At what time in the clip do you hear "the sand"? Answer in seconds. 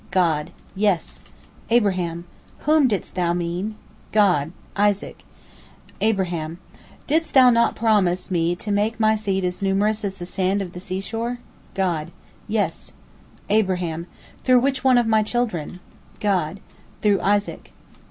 10.15-10.59